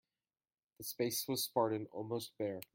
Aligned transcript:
The 0.79 0.83
space 0.83 1.27
was 1.27 1.43
spartan, 1.43 1.85
almost 1.91 2.35
bare. 2.39 2.61